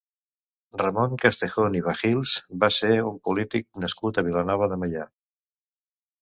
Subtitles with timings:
[0.81, 5.07] Ramon Castejón i Bajils va ser un polític nascut a Vilanova de Meià.